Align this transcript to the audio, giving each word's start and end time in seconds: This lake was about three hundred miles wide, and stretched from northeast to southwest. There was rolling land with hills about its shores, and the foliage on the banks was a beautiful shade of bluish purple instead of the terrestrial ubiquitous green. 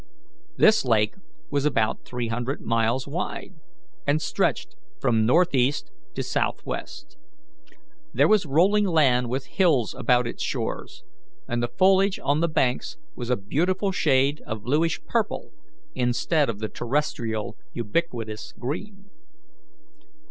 This 0.57 0.83
lake 0.83 1.13
was 1.51 1.63
about 1.63 2.05
three 2.05 2.29
hundred 2.29 2.59
miles 2.59 3.07
wide, 3.07 3.53
and 4.07 4.19
stretched 4.19 4.75
from 4.99 5.27
northeast 5.27 5.91
to 6.15 6.23
southwest. 6.23 7.17
There 8.11 8.27
was 8.27 8.47
rolling 8.47 8.85
land 8.87 9.29
with 9.29 9.45
hills 9.45 9.93
about 9.93 10.25
its 10.25 10.41
shores, 10.41 11.03
and 11.47 11.61
the 11.61 11.67
foliage 11.67 12.17
on 12.23 12.39
the 12.39 12.49
banks 12.49 12.97
was 13.15 13.29
a 13.29 13.37
beautiful 13.37 13.91
shade 13.91 14.41
of 14.47 14.63
bluish 14.63 14.99
purple 15.05 15.51
instead 15.93 16.49
of 16.49 16.57
the 16.57 16.67
terrestrial 16.67 17.55
ubiquitous 17.71 18.55
green. 18.57 19.11